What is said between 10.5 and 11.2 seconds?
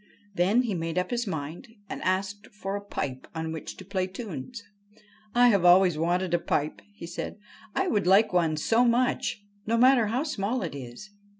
it is.'